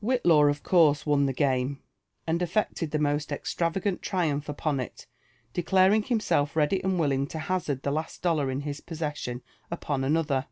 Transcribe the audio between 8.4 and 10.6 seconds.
in his possession upon another.